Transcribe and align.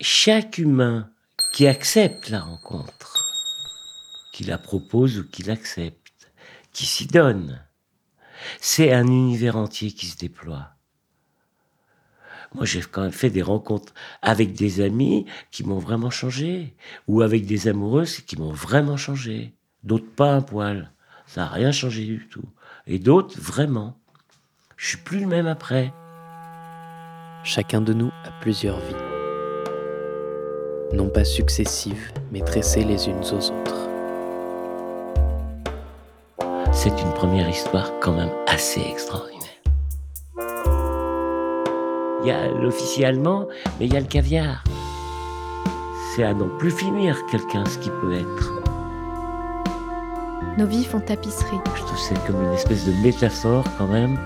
chaque 0.00 0.58
humain 0.58 1.10
qui 1.52 1.66
accepte 1.66 2.28
la 2.30 2.40
rencontre, 2.40 3.26
qui 4.32 4.44
la 4.44 4.58
propose 4.58 5.18
ou 5.18 5.28
qui 5.28 5.42
l'accepte, 5.42 6.30
qui 6.72 6.86
s'y 6.86 7.06
donne, 7.06 7.60
c'est 8.60 8.92
un 8.92 9.06
univers 9.06 9.56
entier 9.56 9.90
qui 9.90 10.06
se 10.06 10.16
déploie. 10.16 10.74
Moi, 12.54 12.64
j'ai 12.64 12.80
quand 12.80 13.02
même 13.02 13.12
fait 13.12 13.30
des 13.30 13.42
rencontres 13.42 13.92
avec 14.22 14.54
des 14.54 14.80
amis 14.80 15.26
qui 15.50 15.64
m'ont 15.64 15.78
vraiment 15.78 16.10
changé, 16.10 16.76
ou 17.06 17.20
avec 17.20 17.44
des 17.44 17.68
amoureuses 17.68 18.20
qui 18.20 18.38
m'ont 18.38 18.52
vraiment 18.52 18.96
changé. 18.96 19.54
D'autres 19.82 20.10
pas 20.10 20.32
un 20.32 20.40
poil. 20.40 20.92
Ça 21.26 21.42
n'a 21.42 21.48
rien 21.48 21.72
changé 21.72 22.06
du 22.06 22.26
tout. 22.28 22.48
Et 22.86 22.98
d'autres, 22.98 23.38
vraiment. 23.38 24.00
Je 24.76 24.88
suis 24.88 24.96
plus 24.98 25.20
le 25.20 25.26
même 25.26 25.46
après. 25.46 25.92
Chacun 27.44 27.82
de 27.82 27.92
nous 27.92 28.10
a 28.24 28.30
plusieurs 28.40 28.78
vies. 28.78 29.17
Non 30.92 31.08
pas 31.08 31.24
successives, 31.24 32.12
mais 32.32 32.40
tressées 32.40 32.82
les 32.82 33.08
unes 33.08 33.20
aux 33.20 33.50
autres. 33.50 33.88
C'est 36.72 36.88
une 37.02 37.12
première 37.14 37.48
histoire 37.48 37.92
quand 38.00 38.12
même 38.12 38.30
assez 38.46 38.80
extraordinaire. 38.80 39.38
Il 42.22 42.28
y 42.28 42.30
a 42.30 42.48
l'officier 42.48 43.04
allemand, 43.04 43.48
mais 43.78 43.86
il 43.86 43.92
y 43.92 43.96
a 43.98 44.00
le 44.00 44.06
caviar. 44.06 44.64
C'est 46.14 46.22
à 46.22 46.32
non 46.32 46.48
plus 46.58 46.70
finir 46.70 47.26
quelqu'un 47.26 47.64
ce 47.66 47.78
qui 47.78 47.90
peut 47.90 48.14
être. 48.14 48.52
Nos 50.56 50.66
vies 50.66 50.84
font 50.84 51.00
tapisserie. 51.00 51.60
Je 51.76 51.82
trouve 51.82 51.98
c'est 51.98 52.26
comme 52.26 52.42
une 52.42 52.54
espèce 52.54 52.86
de 52.86 52.92
métaphore 53.04 53.64
quand 53.76 53.88
même 53.88 54.18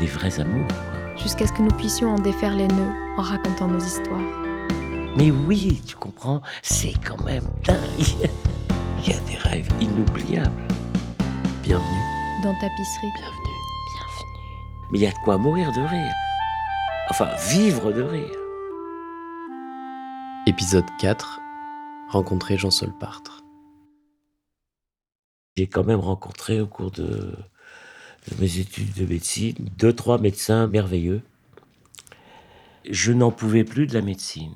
des 0.00 0.06
vrais 0.06 0.40
amours. 0.40 0.66
Jusqu'à 1.16 1.46
ce 1.46 1.52
que 1.52 1.62
nous 1.62 1.76
puissions 1.76 2.14
en 2.14 2.18
défaire 2.18 2.56
les 2.56 2.68
nœuds 2.68 2.92
en 3.18 3.22
racontant 3.22 3.68
nos 3.68 3.78
histoires. 3.78 4.41
Mais 5.14 5.30
oui, 5.30 5.82
tu 5.86 5.94
comprends, 5.94 6.40
c'est 6.62 6.94
quand 7.04 7.22
même 7.22 7.44
dingue. 7.64 7.78
Il 9.04 9.12
y 9.12 9.14
a 9.14 9.20
des 9.20 9.36
rêves 9.36 9.68
inoubliables. 9.78 10.68
Bienvenue. 11.62 12.42
Dans 12.42 12.54
tapisserie. 12.54 13.10
Bienvenue. 13.18 13.58
Bienvenue. 13.92 14.90
Mais 14.90 14.98
il 14.98 15.02
y 15.02 15.06
a 15.06 15.10
de 15.10 15.18
quoi 15.24 15.38
mourir 15.38 15.70
de 15.72 15.80
rire. 15.80 16.14
Enfin, 17.10 17.28
vivre 17.50 17.92
de 17.92 18.02
rire. 18.02 18.38
Épisode 20.46 20.86
4. 20.98 21.40
Rencontrer 22.08 22.56
Jean 22.56 22.70
Solpartre. 22.70 23.42
J'ai 25.56 25.66
quand 25.66 25.84
même 25.84 26.00
rencontré 26.00 26.60
au 26.60 26.66
cours 26.66 26.90
de, 26.90 27.04
de 27.04 28.40
mes 28.40 28.58
études 28.58 28.94
de 28.94 29.04
médecine 29.04 29.56
deux, 29.76 29.92
trois 29.92 30.18
médecins 30.18 30.68
merveilleux. 30.68 31.22
Je 32.88 33.12
n'en 33.12 33.30
pouvais 33.30 33.64
plus 33.64 33.86
de 33.86 33.94
la 33.94 34.02
médecine. 34.02 34.54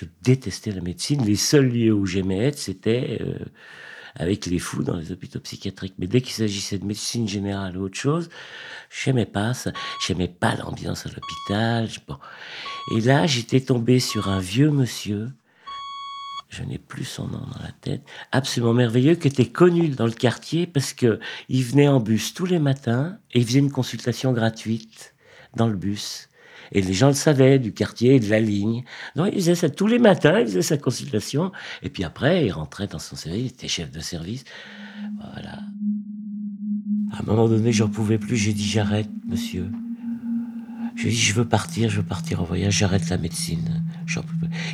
Je, 0.00 0.06
détestais 0.22 0.72
la 0.72 0.80
médecine. 0.80 1.24
Les 1.24 1.36
seuls 1.36 1.68
lieux 1.68 1.92
où 1.92 2.06
j'aimais 2.06 2.38
être, 2.38 2.58
c'était 2.58 3.18
euh, 3.20 3.44
avec 4.14 4.46
les 4.46 4.58
fous 4.58 4.82
dans 4.82 4.96
les 4.96 5.12
hôpitaux 5.12 5.40
psychiatriques. 5.40 5.94
Mais 5.98 6.06
dès 6.06 6.20
qu'il 6.20 6.32
s'agissait 6.32 6.78
de 6.78 6.84
médecine 6.84 7.28
générale 7.28 7.76
ou 7.76 7.84
autre 7.84 7.98
chose, 7.98 8.28
j'aimais 8.90 9.26
pas 9.26 9.54
ça. 9.54 9.72
J'aimais 10.06 10.28
pas 10.28 10.56
l'ambiance 10.56 11.06
à 11.06 11.10
l'hôpital. 11.10 11.88
Bon. 12.08 12.18
Et 12.96 13.00
là, 13.00 13.26
j'étais 13.26 13.60
tombé 13.60 14.00
sur 14.00 14.28
un 14.28 14.40
vieux 14.40 14.70
monsieur. 14.70 15.28
Je 16.48 16.64
n'ai 16.64 16.78
plus 16.78 17.04
son 17.04 17.28
nom 17.28 17.38
dans 17.38 17.62
la 17.62 17.72
tête. 17.80 18.02
Absolument 18.32 18.74
merveilleux, 18.74 19.14
qui 19.14 19.28
était 19.28 19.46
connu 19.46 19.88
dans 19.88 20.06
le 20.06 20.12
quartier 20.12 20.66
parce 20.66 20.92
que 20.92 21.20
il 21.48 21.62
venait 21.62 21.86
en 21.86 22.00
bus 22.00 22.34
tous 22.34 22.46
les 22.46 22.58
matins 22.58 23.18
et 23.32 23.38
il 23.38 23.46
faisait 23.46 23.60
une 23.60 23.70
consultation 23.70 24.32
gratuite 24.32 25.14
dans 25.54 25.68
le 25.68 25.76
bus. 25.76 26.29
Et 26.72 26.82
les 26.82 26.92
gens 26.92 27.08
le 27.08 27.14
savaient 27.14 27.58
du 27.58 27.72
quartier 27.72 28.16
et 28.16 28.20
de 28.20 28.28
la 28.30 28.40
ligne. 28.40 28.84
Donc 29.16 29.28
il 29.32 29.40
faisait 29.40 29.54
ça 29.54 29.68
tous 29.68 29.86
les 29.86 29.98
matins, 29.98 30.38
il 30.40 30.46
faisait 30.46 30.62
sa 30.62 30.76
consultation. 30.76 31.52
Et 31.82 31.90
puis 31.90 32.04
après, 32.04 32.46
il 32.46 32.50
rentrait 32.52 32.86
dans 32.86 32.98
son 32.98 33.16
service, 33.16 33.42
il 33.42 33.46
était 33.46 33.68
chef 33.68 33.90
de 33.90 34.00
service. 34.00 34.44
Voilà. 35.18 35.58
À 37.12 37.20
un 37.20 37.22
moment 37.26 37.48
donné, 37.48 37.72
j'en 37.72 37.88
pouvais 37.88 38.18
plus. 38.18 38.36
J'ai 38.36 38.52
dit 38.52 38.66
j'arrête, 38.66 39.10
monsieur. 39.26 39.70
Je 40.96 41.02
lui 41.04 41.08
ai 41.08 41.12
dit 41.12 41.18
je 41.18 41.34
veux 41.34 41.48
partir, 41.48 41.88
je 41.88 41.96
veux 41.96 42.06
partir 42.06 42.40
en 42.40 42.44
voyage, 42.44 42.76
j'arrête 42.78 43.08
la 43.08 43.18
médecine. 43.18 43.82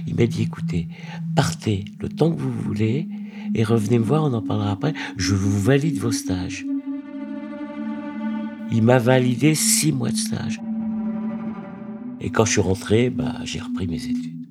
Il 0.06 0.14
m'a 0.16 0.26
dit 0.26 0.42
écoutez, 0.42 0.88
partez 1.34 1.84
le 2.00 2.08
temps 2.08 2.30
que 2.30 2.40
vous 2.40 2.52
voulez 2.52 3.08
et 3.54 3.64
revenez 3.64 3.98
me 3.98 4.04
voir, 4.04 4.24
on 4.24 4.32
en 4.32 4.42
parlera 4.42 4.72
après. 4.72 4.92
Je 5.16 5.34
vous 5.34 5.60
valide 5.60 5.98
vos 5.98 6.12
stages. 6.12 6.66
Il 8.72 8.82
m'a 8.82 8.98
validé 8.98 9.54
six 9.54 9.92
mois 9.92 10.10
de 10.10 10.16
stage. 10.16 10.60
Et 12.20 12.30
quand 12.30 12.44
je 12.44 12.52
suis 12.52 12.60
rentré, 12.60 13.10
bah, 13.10 13.36
j'ai 13.44 13.60
repris 13.60 13.86
mes 13.86 14.04
études. 14.04 14.46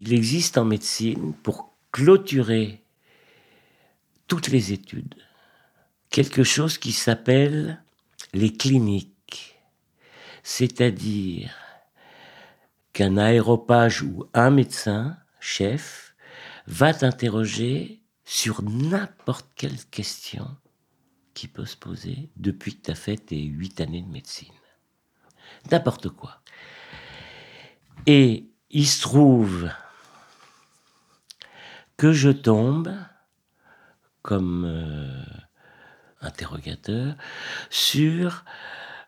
Il 0.00 0.12
existe 0.12 0.58
en 0.58 0.64
médecine, 0.64 1.32
pour 1.42 1.72
clôturer 1.92 2.82
toutes 4.26 4.48
les 4.48 4.72
études, 4.72 5.14
quelque 6.10 6.42
chose 6.42 6.78
qui 6.78 6.92
s'appelle 6.92 7.82
les 8.32 8.52
cliniques. 8.52 9.58
C'est-à-dire 10.42 11.54
qu'un 12.92 13.16
aéropage 13.16 14.02
ou 14.02 14.24
un 14.34 14.50
médecin, 14.50 15.16
chef, 15.40 16.14
va 16.66 16.92
t'interroger 16.92 18.02
sur 18.24 18.62
n'importe 18.62 19.48
quelle 19.54 19.84
question 19.90 20.48
qui 21.34 21.48
peut 21.48 21.64
se 21.64 21.76
poser 21.76 22.30
depuis 22.36 22.76
que 22.76 22.82
tu 22.82 22.90
as 22.90 22.94
fait 22.94 23.16
tes 23.16 23.42
huit 23.42 23.80
années 23.80 24.02
de 24.02 24.10
médecine. 24.10 24.52
N'importe 25.70 26.08
quoi. 26.08 26.42
Et 28.06 28.48
il 28.70 28.86
se 28.86 29.02
trouve 29.02 29.70
que 31.96 32.12
je 32.12 32.30
tombe 32.30 32.92
comme 34.22 34.64
euh, 34.66 35.22
interrogateur 36.20 37.14
sur 37.70 38.44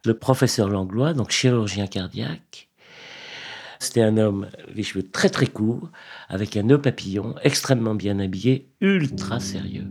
le 0.04 0.14
professeur 0.14 0.68
Langlois, 0.68 1.14
donc 1.14 1.30
chirurgien 1.30 1.86
cardiaque. 1.86 2.68
C'était 3.78 4.02
un 4.02 4.16
homme, 4.16 4.48
les 4.74 4.82
cheveux 4.82 5.08
très 5.08 5.28
très 5.28 5.46
courts, 5.46 5.90
avec 6.28 6.56
un 6.56 6.62
nœud 6.62 6.80
papillon, 6.80 7.34
extrêmement 7.42 7.94
bien 7.94 8.18
habillé, 8.18 8.70
ultra 8.80 9.40
sérieux. 9.40 9.86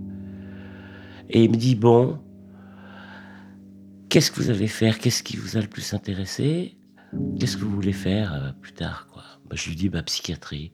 Et 1.29 1.43
il 1.43 1.51
me 1.51 1.57
dit, 1.57 1.75
bon, 1.75 2.22
qu'est-ce 4.13 4.29
que 4.29 4.41
vous 4.43 4.51
allez 4.51 4.67
faire? 4.67 4.99
Qu'est-ce 4.99 5.23
qui 5.23 5.37
vous 5.37 5.57
a 5.57 5.61
le 5.61 5.65
plus 5.65 5.95
intéressé? 5.95 6.77
Qu'est-ce 7.39 7.57
que 7.57 7.63
vous 7.63 7.73
voulez 7.73 7.93
faire 7.93 8.31
euh, 8.31 8.51
plus 8.61 8.73
tard 8.73 9.07
quoi? 9.11 9.23
Bah, 9.49 9.55
Je 9.55 9.69
lui 9.69 9.75
dis, 9.75 9.89
bah, 9.89 10.03
psychiatrie. 10.03 10.71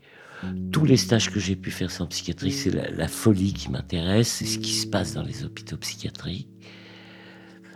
Tous 0.73 0.83
les 0.83 0.97
stages 0.97 1.31
que 1.31 1.39
j'ai 1.39 1.55
pu 1.55 1.71
faire 1.71 1.89
sans 1.89 2.05
psychiatrie, 2.07 2.51
c'est 2.51 2.69
la, 2.69 2.91
la 2.91 3.07
folie 3.07 3.53
qui 3.53 3.71
m'intéresse, 3.71 4.27
c'est 4.27 4.45
ce 4.45 4.59
qui 4.59 4.73
se 4.73 4.87
passe 4.87 5.13
dans 5.13 5.23
les 5.23 5.45
hôpitaux 5.45 5.77
psychiatriques. 5.77 6.49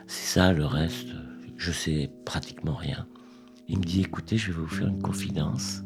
C'est 0.05 0.33
ça, 0.33 0.51
le 0.51 0.65
reste, 0.65 1.07
je 1.55 1.71
sais 1.71 2.11
pratiquement 2.25 2.75
rien. 2.75 3.07
Il 3.69 3.79
me 3.79 3.83
dit, 3.83 4.01
écoutez, 4.01 4.37
je 4.37 4.51
vais 4.51 4.59
vous 4.59 4.67
faire 4.67 4.87
une 4.87 5.01
confidence. 5.01 5.81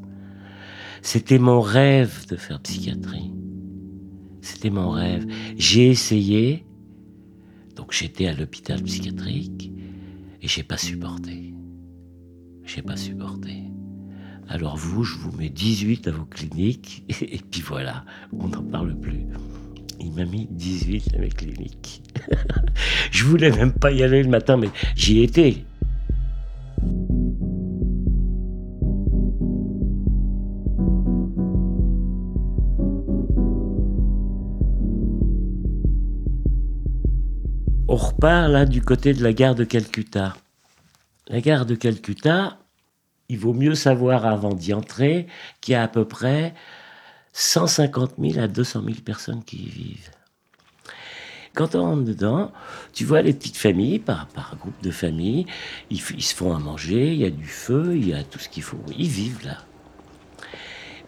C'était 1.03 1.39
mon 1.39 1.61
rêve 1.61 2.25
de 2.27 2.35
faire 2.35 2.59
psychiatrie. 2.61 3.31
C'était 4.41 4.71
mon 4.71 4.89
rêve. 4.89 5.27
J'ai 5.55 5.89
essayé, 5.89 6.66
donc 7.77 7.93
j'étais 7.93 8.25
à 8.27 8.33
l'hôpital 8.33 8.81
psychiatrique, 8.81 9.71
et 10.41 10.47
j'ai 10.47 10.63
pas 10.63 10.77
supporté. 10.77 11.53
J'ai 12.65 12.81
pas 12.81 12.97
supporté. 12.97 13.63
Alors 14.49 14.75
vous, 14.77 15.03
je 15.03 15.15
vous 15.15 15.31
mets 15.38 15.49
18 15.49 16.07
à 16.07 16.11
vos 16.11 16.25
cliniques, 16.25 17.05
et 17.21 17.39
puis 17.51 17.61
voilà, 17.61 18.03
on 18.33 18.47
n'en 18.47 18.63
parle 18.63 18.99
plus. 18.99 19.27
Il 19.99 20.11
m'a 20.13 20.25
mis 20.25 20.47
18 20.49 21.16
à 21.16 21.19
mes 21.19 21.29
cliniques. 21.29 22.01
je 23.11 23.23
voulais 23.25 23.51
même 23.51 23.73
pas 23.73 23.91
y 23.91 24.01
aller 24.01 24.23
le 24.23 24.29
matin, 24.29 24.57
mais 24.57 24.69
j'y 24.95 25.21
étais. 25.21 25.63
On 38.17 38.25
repart 38.25 38.49
là 38.49 38.66
du 38.66 38.81
côté 38.81 39.14
de 39.14 39.22
la 39.22 39.31
gare 39.31 39.53
de 39.53 39.64
Calcutta. 39.64 40.35
La 41.28 41.40
gare 41.40 41.67
de 41.67 41.75
Calcutta, 41.75 42.58
il 43.29 43.37
vaut 43.37 43.53
mieux 43.53 43.75
savoir 43.75 44.25
avant 44.25 44.55
d'y 44.55 44.73
entrer 44.73 45.28
qu'il 45.61 45.73
y 45.73 45.75
a 45.75 45.84
à 45.84 45.87
peu 45.87 46.03
près 46.03 46.55
150 47.34 48.16
000 48.19 48.40
à 48.40 48.47
200 48.47 48.81
000 48.85 48.96
personnes 49.05 49.43
qui 49.43 49.58
y 49.58 49.69
vivent. 49.69 50.09
Quand 51.53 51.75
on 51.75 51.84
rentre 51.84 52.05
dedans, 52.05 52.52
tu 52.91 53.05
vois 53.05 53.22
les 53.22 53.34
petites 53.34 53.58
familles, 53.58 53.99
par, 53.99 54.25
par 54.29 54.55
groupe 54.58 54.81
de 54.81 54.90
familles, 54.90 55.46
ils, 55.91 56.02
ils 56.16 56.23
se 56.23 56.34
font 56.34 56.55
à 56.55 56.59
manger, 56.59 57.14
il 57.14 57.19
y 57.19 57.25
a 57.25 57.29
du 57.29 57.46
feu, 57.46 57.91
il 57.96 58.08
y 58.08 58.16
a 58.16 58.23
tout 58.23 58.40
ce 58.40 58.49
qu'il 58.49 58.64
faut. 58.64 58.81
Ils 58.97 59.09
vivent 59.09 59.46
là. 59.46 59.59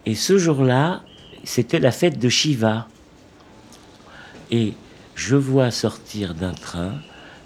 Et 0.06 0.14
ce 0.14 0.38
jour-là, 0.38 1.02
c'était 1.42 1.80
la 1.80 1.90
fête 1.90 2.20
de 2.20 2.28
Shiva. 2.28 2.86
Et 4.52 4.74
je 5.20 5.36
vois 5.36 5.70
sortir 5.70 6.34
d'un 6.34 6.54
train, 6.54 6.94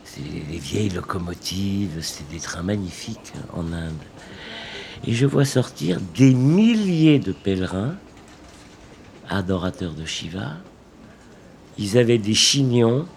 c'est 0.05 0.23
les 0.49 0.59
vieilles 0.59 0.91
locomotives, 0.91 1.99
c'est 2.03 2.26
des 2.31 2.38
trains 2.38 2.62
magnifiques 2.62 3.32
en 3.53 3.73
Inde. 3.73 4.05
Et 5.05 5.12
je 5.12 5.26
vois 5.26 5.44
sortir 5.44 5.99
des 6.15 6.35
milliers 6.35 7.19
de 7.19 7.32
pèlerins, 7.32 7.97
adorateurs 9.29 9.93
de 9.93 10.05
Shiva. 10.05 10.53
Ils 11.76 11.99
avaient 11.99 12.19
des 12.19 12.32
chignons 12.32 13.09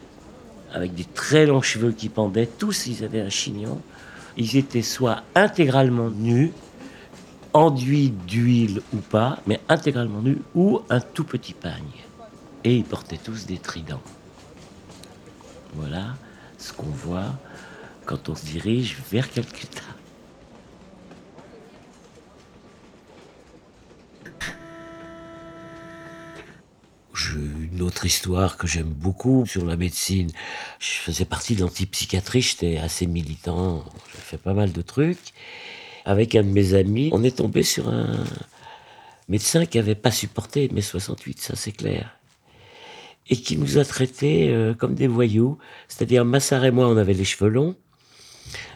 avec 0.74 0.96
des 0.96 1.06
très 1.06 1.46
longs 1.46 1.62
cheveux 1.62 1.92
qui 1.92 2.10
pendaient. 2.10 2.48
Tous, 2.48 2.88
ils 2.88 3.04
avaient 3.04 3.22
un 3.22 3.30
chignon. 3.30 3.80
Ils 4.38 4.58
étaient 4.58 4.82
soit 4.82 5.22
intégralement 5.36 6.10
nus, 6.10 6.52
enduits 7.54 8.12
d'huile 8.28 8.82
ou 8.92 8.98
pas, 8.98 9.38
mais 9.46 9.60
intégralement 9.70 10.24
nus, 10.24 10.40
ou 10.56 10.82
un 10.90 11.00
tout 11.00 11.26
petit 11.26 11.54
pagne. 11.54 12.02
Et 12.64 12.76
ils 12.76 12.84
portaient 12.84 13.20
tous 13.24 13.46
des 13.46 13.60
tridents. 13.60 14.02
Voilà 15.78 16.16
ce 16.58 16.74
qu'on 16.74 16.90
voit 16.90 17.38
quand 18.06 18.30
on 18.30 18.36
se 18.36 18.46
dirige 18.46 18.98
vers 19.12 19.32
Calcutta. 19.32 19.84
une 27.78 27.84
autre 27.84 28.06
histoire 28.06 28.58
que 28.58 28.66
j'aime 28.66 28.90
beaucoup 28.90 29.46
sur 29.46 29.64
la 29.64 29.76
médecine. 29.76 30.32
Je 30.80 30.94
faisais 30.94 31.26
partie 31.26 31.56
de 31.56 31.62
l'antipsychiatrie, 31.62 32.42
j'étais 32.42 32.78
assez 32.78 33.06
militant, 33.06 33.86
j'ai 34.12 34.22
fait 34.22 34.38
pas 34.38 34.54
mal 34.54 34.72
de 34.72 34.82
trucs. 34.82 35.34
Avec 36.06 36.34
un 36.36 36.42
de 36.42 36.50
mes 36.50 36.74
amis, 36.74 37.10
on 37.12 37.24
est 37.24 37.38
tombé 37.38 37.62
sur 37.62 37.90
un 37.90 38.24
médecin 39.28 39.68
qui 39.68 39.78
n'avait 39.78 39.94
pas 39.94 40.10
supporté 40.10 40.70
mai 40.70 40.82
68, 40.82 41.40
ça 41.40 41.56
c'est 41.56 41.74
clair. 41.74 42.17
Et 43.30 43.36
qui 43.36 43.58
nous 43.58 43.78
a 43.78 43.86
traités 43.86 44.54
euh, 44.54 44.74
comme 44.74 44.96
des 44.96 45.08
voyous. 45.08 45.58
C'est-à-dire, 45.88 46.24
Massard 46.26 46.64
et 46.66 46.72
moi, 46.72 46.88
on 46.88 46.98
avait 46.98 47.14
les 47.14 47.26
cheveux 47.26 47.50
longs. 47.50 47.76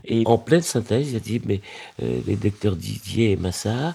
Et 0.05 0.23
en 0.25 0.37
pleine 0.37 0.61
synthèse, 0.61 1.11
il 1.11 1.15
a 1.15 1.19
dit, 1.19 1.41
mais 1.45 1.61
euh, 2.01 2.19
les 2.25 2.35
docteurs 2.35 2.75
Didier 2.75 3.31
et 3.31 3.35
Massard 3.37 3.93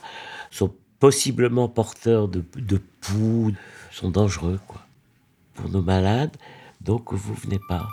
sont 0.50 0.72
possiblement 0.98 1.68
porteurs 1.68 2.28
de, 2.28 2.42
de 2.56 2.80
poux, 3.00 3.52
sont 3.92 4.10
dangereux, 4.10 4.58
quoi, 4.66 4.80
pour 5.54 5.68
nos 5.68 5.82
malades, 5.82 6.34
donc 6.80 7.12
vous 7.12 7.34
venez 7.34 7.60
pas. 7.68 7.86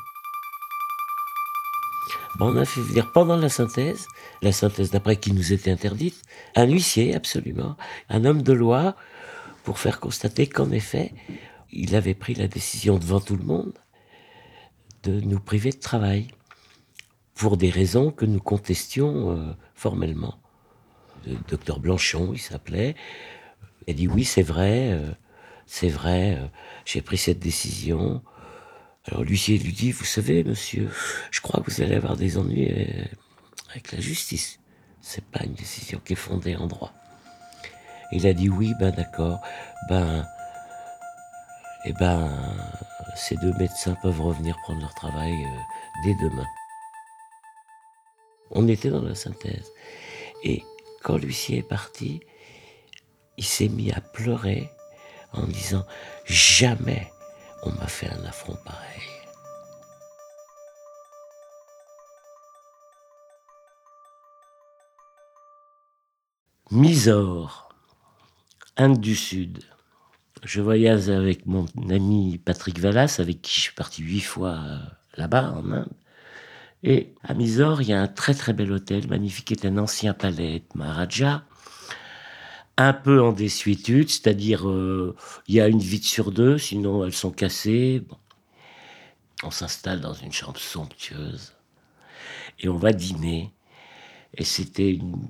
Bon, 2.40 2.52
on 2.52 2.58
a 2.58 2.66
fait 2.66 2.82
venir 2.82 3.12
pendant 3.12 3.38
la 3.38 3.50
synthèse, 3.50 4.08
la 4.42 4.52
synthèse 4.52 4.90
d'après 4.92 5.18
qui 5.18 5.34
nous 5.34 5.54
était 5.54 5.72
interdite, 5.72 6.22
un 6.56 6.66
huissier, 6.66 7.14
absolument, 7.14 7.78
un 8.10 8.26
homme 8.26 8.42
de 8.42 8.54
loi, 8.54 8.96
pour 9.64 9.80
faire 9.80 10.00
constater 10.00 10.48
qu'en 10.48 10.72
effet, 10.72 11.14
il 11.74 11.96
avait 11.96 12.14
pris 12.14 12.36
la 12.36 12.48
décision 12.48 12.98
devant 12.98 13.20
tout 13.20 13.36
le 13.36 13.44
monde 13.44 13.74
de 15.04 15.20
nous 15.20 15.40
priver 15.40 15.72
de 15.72 15.80
travail, 15.80 16.28
pour 17.36 17.58
des 17.58 17.70
raisons 17.70 18.12
que 18.12 18.26
nous 18.26 18.40
contestions 18.40 19.32
euh, 19.32 19.54
formellement. 19.74 20.38
Le 21.26 21.36
docteur 21.50 21.80
Blanchon, 21.80 22.32
il 22.34 22.40
s'appelait, 22.40 22.96
a 23.88 23.94
dit 23.94 24.08
oui, 24.08 24.24
c'est 24.24 24.44
vrai, 24.44 24.92
euh, 24.92 25.12
c'est 25.66 25.90
vrai, 25.90 26.38
euh, 26.38 26.48
j'ai 26.86 27.02
pris 27.02 27.18
cette 27.18 27.40
décision. 27.40 28.22
Alors 29.06 29.24
l'huissier 29.24 29.58
lui 29.58 29.74
dit, 29.74 29.92
vous 29.92 30.06
savez, 30.06 30.44
monsieur, 30.44 30.90
je 31.32 31.42
crois 31.42 31.62
que 31.62 31.72
vous 31.72 31.82
allez 31.82 31.96
avoir 31.96 32.16
des 32.16 32.38
ennuis 32.38 32.70
euh, 32.72 33.06
avec 33.72 33.92
la 33.92 34.00
justice. 34.00 34.60
C'est 35.02 35.26
pas 35.26 35.44
une 35.44 35.54
décision 35.54 36.00
qui 36.04 36.14
est 36.14 36.18
fondée 36.18 36.56
en 36.56 36.68
droit. 36.68 36.94
Il 38.12 38.28
a 38.28 38.34
dit 38.34 38.48
oui, 38.48 38.74
ben 38.80 38.92
d'accord, 38.92 39.42
ben, 39.90 40.26
eh 41.86 41.94
ben, 41.94 42.30
ces 43.16 43.36
deux 43.38 43.54
médecins 43.54 43.96
peuvent 44.02 44.22
revenir 44.22 44.58
prendre 44.64 44.82
leur 44.82 44.94
travail 44.94 45.34
euh, 45.34 45.60
dès 46.04 46.16
demain. 46.16 46.48
On 48.52 48.68
était 48.68 48.90
dans 48.90 49.02
la 49.02 49.16
synthèse. 49.16 49.72
Et 50.44 50.64
quand 51.04 51.18
l'huissier 51.18 51.60
est 51.60 51.68
parti, 51.68 52.22
il 53.38 53.44
s'est 53.44 53.68
mis 53.68 53.92
à 53.92 54.02
pleurer 54.02 54.70
en 55.34 55.48
disant 55.48 55.86
jamais 56.26 57.12
on 57.64 57.72
m'a 57.72 57.88
fait 57.88 58.10
un 58.10 58.24
affront 58.26 58.58
pareil. 58.66 59.02
Mysore, 66.72 67.70
Inde 68.78 69.00
du 69.00 69.16
Sud. 69.16 69.64
Je 70.44 70.60
voyage 70.60 71.08
avec 71.10 71.46
mon 71.46 71.66
ami 71.90 72.38
Patrick 72.38 72.78
Vallas, 72.78 73.16
avec 73.20 73.42
qui 73.42 73.56
je 73.56 73.62
suis 73.62 73.74
parti 73.74 74.04
huit 74.04 74.20
fois 74.20 74.60
euh, 74.66 74.78
là-bas, 75.16 75.54
en 75.56 75.72
Inde. 75.72 75.88
Et 76.84 77.14
à 77.24 77.34
Mysore, 77.34 77.82
il 77.82 77.88
y 77.90 77.94
a 77.94 78.02
un 78.02 78.10
très 78.10 78.34
très 78.34 78.52
bel 78.52 78.70
hôtel, 78.74 79.08
magnifique, 79.08 79.46
qui 79.46 79.54
est 79.54 79.66
un 79.66 79.78
ancien 79.78 80.14
palais 80.14 80.60
de 80.60 80.78
Maharaja, 80.78 81.46
un 82.76 82.92
peu 82.92 83.22
en 83.22 83.32
désuétude, 83.32 84.10
c'est-à-dire 84.10 84.68
euh, 84.68 85.16
il 85.48 85.56
y 85.56 85.62
a 85.62 85.70
une 85.70 85.80
vitre 85.80 86.08
sur 86.08 86.32
deux, 86.34 86.58
sinon 86.58 87.06
elles 87.06 87.14
sont 87.14 87.32
cassées. 87.32 88.06
On 89.44 89.52
s'installe 89.52 90.02
dans 90.02 90.14
une 90.14 90.34
chambre 90.34 90.60
somptueuse 90.60 91.54
et 92.60 92.68
on 92.68 92.78
va 92.78 92.92
dîner. 92.92 93.54
Et 94.34 94.44
c'était 94.44 94.92
une, 94.92 95.26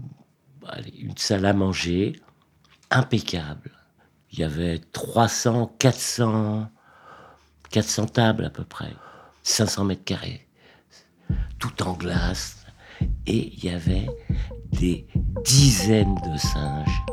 une 0.98 1.18
salle 1.18 1.46
à 1.46 1.54
manger 1.54 2.14
impeccable. 2.90 3.72
Il 4.34 4.40
y 4.40 4.44
avait 4.44 4.82
300, 4.94 5.76
400, 5.78 6.68
400 7.70 8.06
tables 8.08 8.46
à 8.46 8.50
peu 8.50 8.64
près, 8.64 8.92
500 9.44 9.84
mètres 9.84 10.04
carrés, 10.04 10.48
tout 11.60 11.84
en 11.84 11.94
glace. 11.94 12.66
Et 13.28 13.54
il 13.54 13.64
y 13.64 13.70
avait 13.70 14.10
des 14.72 15.06
dizaines 15.44 16.16
de 16.16 16.36
singes 16.36 17.04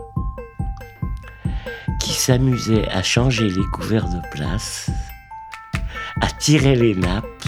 qui 2.00 2.14
s'amusait 2.14 2.88
à 2.88 3.02
changer 3.02 3.50
les 3.50 3.66
couverts 3.75 4.08
de 4.08 4.20
place, 4.31 4.90
à 6.23 6.26
tirer 6.38 6.75
les 6.75 6.94
nappes, 6.94 7.44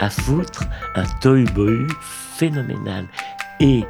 à 0.00 0.08
foutre 0.08 0.64
un 0.94 1.04
toy-boy 1.20 1.86
phénoménal. 2.00 3.06
Et 3.60 3.84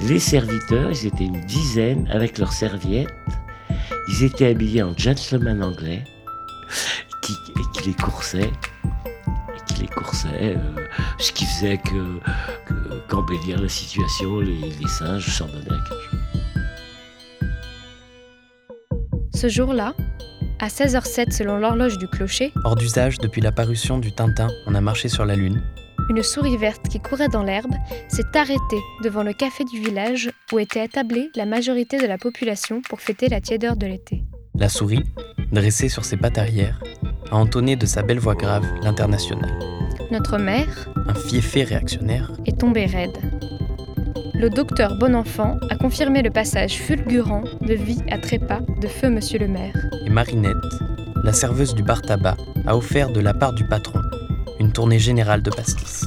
les 0.00 0.18
serviteurs, 0.18 0.90
ils 0.90 1.06
étaient 1.06 1.26
une 1.26 1.40
dizaine 1.42 2.08
avec 2.10 2.38
leurs 2.38 2.52
serviettes. 2.52 3.14
Ils 4.12 4.24
étaient 4.24 4.48
habillés 4.48 4.82
en 4.82 4.94
gentleman 4.94 5.62
anglais 5.62 6.04
qui, 7.22 7.32
et 7.32 7.62
qui 7.72 7.88
les 7.88 7.94
coursaient. 7.94 8.52
Et 9.54 9.64
qui 9.66 9.80
les 9.80 9.88
coursaient, 9.88 10.56
euh, 10.56 10.86
ce 11.18 11.32
qui 11.32 11.46
faisait 11.46 11.78
que, 11.78 12.20
qu'embellir 13.08 13.58
la 13.60 13.70
situation, 13.70 14.40
les, 14.40 14.70
les 14.78 14.88
singes 14.88 15.26
s'en 15.26 15.46
donnaient 15.46 15.60
à 15.60 15.88
quelque 15.88 16.02
chose. 16.10 16.20
Ce 19.34 19.48
jour-là, 19.48 19.94
à 20.60 20.68
16h07 20.68 21.32
selon 21.32 21.56
l'horloge 21.56 21.96
du 21.96 22.06
clocher, 22.06 22.52
hors 22.64 22.76
d'usage 22.76 23.16
depuis 23.18 23.40
la 23.40 23.50
parution 23.50 23.96
du 23.98 24.12
Tintin 24.12 24.48
On 24.66 24.74
a 24.74 24.82
marché 24.82 25.08
sur 25.08 25.24
la 25.24 25.36
Lune, 25.36 25.62
une 26.08 26.22
souris 26.22 26.56
verte 26.56 26.88
qui 26.88 27.00
courait 27.00 27.28
dans 27.28 27.42
l'herbe 27.42 27.74
s'est 28.08 28.22
arrêtée 28.34 28.80
devant 29.02 29.22
le 29.22 29.32
café 29.32 29.64
du 29.64 29.80
village 29.80 30.30
où 30.52 30.58
était 30.58 30.80
attablée 30.80 31.30
la 31.34 31.46
majorité 31.46 31.98
de 31.98 32.06
la 32.06 32.18
population 32.18 32.82
pour 32.88 33.00
fêter 33.00 33.28
la 33.28 33.40
tiédeur 33.40 33.76
de 33.76 33.86
l'été. 33.86 34.24
La 34.54 34.68
souris, 34.68 35.04
dressée 35.50 35.88
sur 35.88 36.04
ses 36.04 36.16
pattes 36.16 36.38
arrière, 36.38 36.82
a 37.30 37.36
entonné 37.36 37.76
de 37.76 37.86
sa 37.86 38.02
belle 38.02 38.18
voix 38.18 38.34
grave 38.34 38.66
l'international. 38.82 39.50
Notre 40.10 40.38
mère, 40.38 40.88
un 41.08 41.14
fiefé 41.14 41.64
réactionnaire, 41.64 42.32
est 42.46 42.58
tombée 42.58 42.86
raide 42.86 43.18
le 44.42 44.50
docteur 44.50 44.96
Bonenfant 44.98 45.56
a 45.70 45.76
confirmé 45.76 46.20
le 46.20 46.30
passage 46.30 46.74
fulgurant 46.74 47.44
de 47.60 47.74
vie 47.74 48.00
à 48.10 48.18
trépas 48.18 48.58
de 48.80 48.88
feu 48.88 49.08
monsieur 49.08 49.38
le 49.38 49.46
maire. 49.46 49.76
Et 50.04 50.10
Marinette, 50.10 50.56
la 51.22 51.32
serveuse 51.32 51.76
du 51.76 51.84
bar 51.84 52.02
tabac, 52.02 52.36
a 52.66 52.76
offert 52.76 53.12
de 53.12 53.20
la 53.20 53.34
part 53.34 53.52
du 53.52 53.64
patron 53.64 54.00
une 54.62 54.72
tournée 54.72 55.00
générale 55.00 55.42
de 55.42 55.50
pastis. 55.50 56.06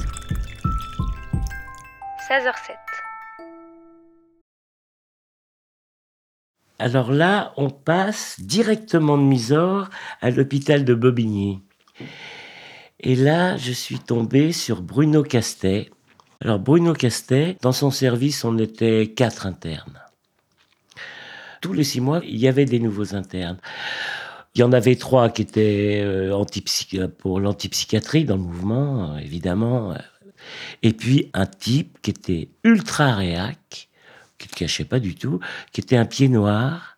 16h07. 2.26 2.74
Alors 6.78 7.12
là, 7.12 7.52
on 7.58 7.68
passe 7.68 8.40
directement 8.40 9.18
de 9.18 9.24
Mysore 9.24 9.90
à 10.22 10.30
l'hôpital 10.30 10.86
de 10.86 10.94
Bobigny. 10.94 11.60
Et 13.00 13.14
là, 13.14 13.58
je 13.58 13.72
suis 13.72 13.98
tombé 13.98 14.52
sur 14.52 14.80
Bruno 14.80 15.22
Castet, 15.22 15.90
alors 16.40 16.58
Bruno 16.58 16.94
Castet, 16.94 17.58
dans 17.60 17.72
son 17.72 17.90
service, 17.90 18.42
on 18.42 18.56
était 18.56 19.12
quatre 19.14 19.46
internes. 19.46 20.00
Tous 21.60 21.74
les 21.74 21.84
six 21.84 22.00
mois, 22.00 22.20
il 22.24 22.38
y 22.38 22.48
avait 22.48 22.64
des 22.64 22.80
nouveaux 22.80 23.14
internes. 23.14 23.58
Il 24.56 24.60
y 24.60 24.62
en 24.62 24.72
avait 24.72 24.96
trois 24.96 25.28
qui 25.28 25.42
étaient 25.42 26.00
euh, 26.02 27.08
pour 27.18 27.40
l'antipsychiatrie 27.40 28.24
dans 28.24 28.36
le 28.36 28.42
mouvement, 28.42 29.12
euh, 29.12 29.18
évidemment. 29.18 29.94
Et 30.82 30.94
puis 30.94 31.30
un 31.34 31.44
type 31.44 31.98
qui 32.00 32.08
était 32.08 32.48
ultra 32.64 33.14
réac, 33.14 33.90
qui 34.38 34.48
ne 34.48 34.54
cachait 34.54 34.86
pas 34.86 34.98
du 34.98 35.14
tout, 35.14 35.40
qui 35.72 35.82
était 35.82 35.98
un 35.98 36.06
pied 36.06 36.28
noir. 36.28 36.96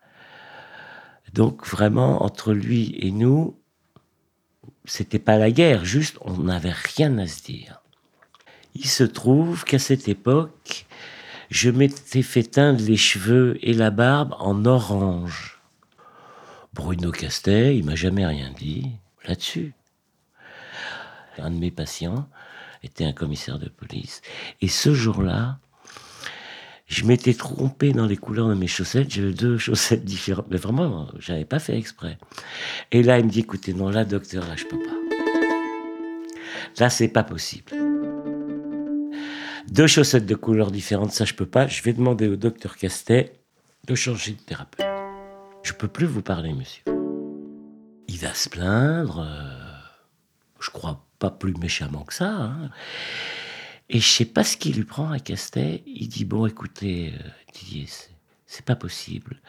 Donc 1.35 1.67
vraiment, 1.67 2.23
entre 2.23 2.53
lui 2.53 2.95
et 3.01 3.11
nous, 3.11 3.59
c'était 4.85 5.19
pas 5.19 5.37
la 5.37 5.51
guerre, 5.51 5.85
juste 5.85 6.17
on 6.21 6.37
n'avait 6.39 6.71
rien 6.71 7.19
à 7.19 7.27
se 7.27 7.43
dire. 7.43 7.83
Il 8.77 8.87
se 8.87 9.03
trouve 9.03 9.65
qu'à 9.65 9.81
cette 9.81 10.07
époque, 10.07 10.87
je 11.51 11.71
m'étais 11.71 12.23
fait 12.23 12.45
teindre 12.45 12.85
les 12.85 12.97
cheveux 12.97 13.59
et 13.63 13.73
la 13.73 13.91
barbe 13.91 14.37
en 14.39 14.65
orange. 14.65 15.58
Bruno 16.79 17.11
Castet, 17.11 17.77
il 17.77 17.85
m'a 17.85 17.97
jamais 17.97 18.25
rien 18.25 18.53
dit 18.57 18.93
là-dessus. 19.27 19.75
Un 21.37 21.51
de 21.51 21.59
mes 21.59 21.73
patients 21.73 22.29
était 22.85 23.05
un 23.05 23.13
commissaire 23.13 23.59
de 23.59 23.69
police. 23.69 24.23
Et 24.61 24.69
ce 24.69 24.95
jour-là, 24.95 25.59
je 26.87 27.05
m'étais 27.05 27.35
trompé 27.35 27.93
dans 27.93 28.07
les 28.07 28.17
couleurs 28.17 28.49
de 28.49 28.55
mes 28.55 28.69
chaussettes. 28.69 29.11
J'avais 29.11 29.33
deux 29.33 29.59
chaussettes 29.59 30.05
différentes. 30.05 30.47
Mais 30.51 30.57
vraiment, 30.57 31.09
j'avais 31.19 31.45
pas 31.45 31.59
fait 31.59 31.77
exprès. 31.77 32.17
Et 32.93 33.03
là, 33.03 33.19
il 33.19 33.25
me 33.25 33.31
dit, 33.31 33.41
écoutez, 33.41 33.75
non, 33.75 33.91
là, 33.91 34.05
docteur, 34.05 34.47
là, 34.47 34.55
je 34.55 34.65
peux 34.65 34.79
pas. 34.79 35.17
Là, 36.79 36.91
c'est 36.91 37.09
pas 37.09 37.25
possible. 37.25 37.73
Deux 39.69 39.89
chaussettes 39.89 40.27
de 40.27 40.35
couleurs 40.37 40.71
différentes, 40.71 41.11
ça, 41.11 41.25
je 41.25 41.35
peux 41.35 41.45
pas. 41.45 41.67
Je 41.67 41.83
vais 41.83 41.93
demander 41.93 42.29
au 42.29 42.37
docteur 42.37 42.77
Castet 42.77 43.33
de 43.85 43.97
changer 43.97 44.33
de 44.33 44.41
thérapeute. 44.41 45.08
Je 45.69 45.75
peux 45.75 45.87
plus 45.87 46.07
vous 46.07 46.23
parler, 46.23 46.55
monsieur. 46.55 46.83
Il 48.09 48.17
va 48.17 48.33
se 48.33 48.49
plaindre. 48.49 49.19
Euh, 49.21 50.61
je 50.61 50.71
crois 50.71 51.05
pas 51.19 51.31
plus 51.31 51.53
méchamment 51.53 52.05
que 52.05 52.15
ça. 52.15 52.31
Hein. 52.31 52.71
Et 53.91 54.01
je 54.01 54.09
sais 54.09 54.25
pas 54.25 54.45
ce 54.45 54.57
qui 54.57 54.73
lui 54.73 54.85
prend 54.85 55.11
à 55.11 55.19
Castet. 55.19 55.83
Il 55.87 56.09
dit 56.09 56.25
bon, 56.25 56.47
écoutez, 56.47 57.13
euh, 57.13 57.29
Didier, 57.53 57.87
c'est 58.47 58.65
pas 58.65 58.77
possible. 58.77 59.43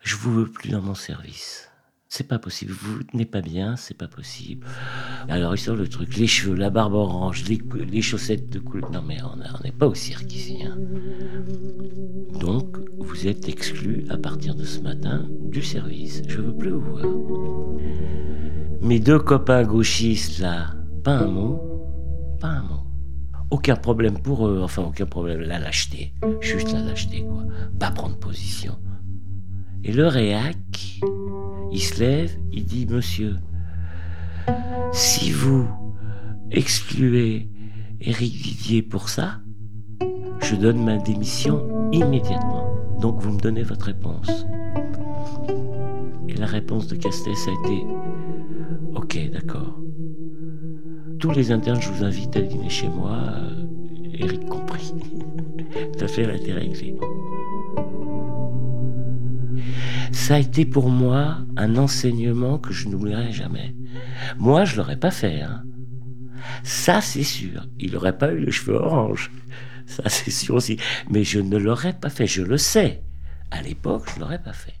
Je 0.00 0.16
vous 0.16 0.32
veux 0.32 0.50
plus 0.50 0.70
dans 0.70 0.80
mon 0.80 0.94
service. 0.94 1.68
C'est 2.08 2.26
pas 2.26 2.38
possible. 2.38 2.72
Vous 2.72 3.00
n'êtes 3.12 3.30
pas 3.30 3.42
bien, 3.42 3.76
c'est 3.76 3.96
pas 3.96 4.08
possible. 4.08 4.66
Alors 5.28 5.54
il 5.54 5.58
sort 5.58 5.76
le 5.76 5.88
truc, 5.88 6.16
les 6.16 6.26
cheveux, 6.26 6.54
la 6.54 6.70
barbe 6.70 6.94
orange, 6.94 7.44
les, 7.44 8.00
chaussettes 8.00 8.48
de 8.48 8.60
couleur. 8.60 8.90
Non 8.90 9.02
mais 9.02 9.18
on 9.22 9.62
n'est 9.62 9.72
pas 9.72 9.88
au 9.88 9.94
cirque 9.94 10.32
ici. 10.32 10.64
Hein. 10.64 10.78
Donc 12.40 12.78
vous 13.22 13.28
êtes 13.28 13.48
exclu 13.48 14.04
à 14.10 14.16
partir 14.16 14.56
de 14.56 14.64
ce 14.64 14.80
matin 14.80 15.28
du 15.44 15.62
service. 15.62 16.22
Je 16.26 16.40
veux 16.40 16.56
plus 16.56 16.70
vous 16.70 16.80
voir. 16.80 17.04
Mes 18.80 18.98
deux 18.98 19.20
copains 19.20 19.62
gauchistes 19.62 20.40
là, 20.40 20.74
pas 21.04 21.18
un 21.18 21.28
mot, 21.28 21.62
pas 22.40 22.48
un 22.48 22.62
mot. 22.62 22.82
Aucun 23.50 23.76
problème 23.76 24.18
pour 24.18 24.48
eux, 24.48 24.60
enfin 24.64 24.82
aucun 24.82 25.06
problème, 25.06 25.40
la 25.42 25.60
lâcheté, 25.60 26.12
juste 26.40 26.72
la 26.72 26.80
lâcheté 26.80 27.22
quoi, 27.22 27.44
pas 27.78 27.92
prendre 27.92 28.16
position. 28.16 28.76
Et 29.84 29.92
le 29.92 30.08
réac, 30.08 31.00
il 31.70 31.80
se 31.80 32.00
lève, 32.00 32.36
il 32.50 32.64
dit 32.64 32.86
Monsieur, 32.86 33.36
si 34.92 35.30
vous 35.30 35.68
excluez 36.50 37.48
Éric 38.00 38.42
Didier 38.42 38.82
pour 38.82 39.08
ça, 39.08 39.38
je 40.40 40.56
donne 40.56 40.84
ma 40.84 40.96
démission 40.96 41.92
immédiatement. 41.92 42.61
Donc 43.02 43.20
vous 43.20 43.32
me 43.32 43.40
donnez 43.40 43.64
votre 43.64 43.86
réponse. 43.86 44.46
Et 46.28 46.34
la 46.34 46.46
réponse 46.46 46.86
de 46.86 46.94
Castès 46.94 47.48
a 47.48 47.66
été 47.66 47.84
Ok, 48.94 49.18
d'accord. 49.32 49.78
Tous 51.18 51.32
les 51.32 51.50
internes, 51.52 51.80
je 51.80 51.90
vous 51.90 52.04
invite 52.04 52.36
à 52.36 52.40
dîner 52.40 52.70
chez 52.70 52.88
moi, 52.88 53.18
Eric 54.14 54.48
compris. 54.48 54.94
L'affaire 56.00 56.30
a 56.30 56.34
été 56.34 56.52
réglée 56.52 56.96
ça 60.12 60.36
a 60.36 60.38
été 60.38 60.64
pour 60.64 60.88
moi 60.88 61.38
un 61.56 61.76
enseignement 61.76 62.58
que 62.58 62.72
je 62.72 62.88
n'oublierai 62.88 63.32
jamais. 63.32 63.74
Moi, 64.38 64.64
je 64.64 64.76
l'aurais 64.76 64.98
pas 64.98 65.10
fait. 65.10 65.42
Hein. 65.42 65.62
Ça, 66.62 67.00
c'est 67.00 67.24
sûr. 67.24 67.66
Il 67.80 67.92
n'aurait 67.92 68.16
pas 68.16 68.32
eu 68.32 68.38
les 68.38 68.52
cheveux 68.52 68.76
orange. 68.76 69.30
Ça, 69.96 70.08
c'est 70.08 70.30
sûr 70.30 70.54
aussi. 70.54 70.78
Mais 71.10 71.24
je 71.24 71.38
ne 71.40 71.58
l'aurais 71.58 71.92
pas 71.92 72.10
fait. 72.10 72.26
Je 72.26 72.42
le 72.42 72.56
sais. 72.56 73.02
À 73.50 73.60
l'époque, 73.60 74.04
je 74.10 74.16
ne 74.16 74.20
l'aurais 74.20 74.42
pas 74.42 74.52
fait. 74.52 74.74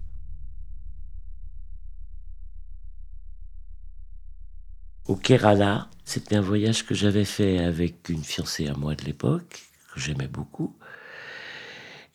Au 5.06 5.16
Kerala, 5.16 5.88
c'était 6.04 6.36
un 6.36 6.40
voyage 6.40 6.86
que 6.86 6.94
j'avais 6.94 7.24
fait 7.24 7.58
avec 7.58 8.08
une 8.08 8.24
fiancée 8.24 8.68
à 8.68 8.74
moi 8.74 8.94
de 8.94 9.04
l'époque, 9.04 9.62
que 9.92 10.00
j'aimais 10.00 10.28
beaucoup. 10.28 10.76